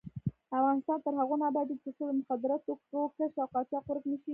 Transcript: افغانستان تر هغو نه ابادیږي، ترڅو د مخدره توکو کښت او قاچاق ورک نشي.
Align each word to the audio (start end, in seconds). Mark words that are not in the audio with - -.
افغانستان 0.57 0.97
تر 1.05 1.13
هغو 1.19 1.35
نه 1.41 1.45
ابادیږي، 1.51 1.81
ترڅو 1.83 2.03
د 2.07 2.11
مخدره 2.19 2.55
توکو 2.65 3.01
کښت 3.15 3.35
او 3.41 3.47
قاچاق 3.53 3.83
ورک 3.87 4.03
نشي. 4.11 4.29